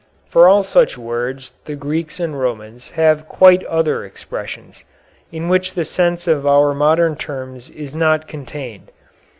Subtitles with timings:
[0.31, 4.83] For all such words the Greeks and Romans have quite other expressions,
[5.31, 8.89] in which the sense of our modern terms is not contained.